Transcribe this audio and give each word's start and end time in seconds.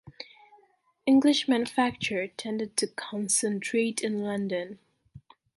English 1.05 1.47
manufacture 1.47 2.25
tended 2.29 2.75
to 2.75 2.87
concentrate 2.87 4.01
in 4.03 4.23
London. 4.23 4.79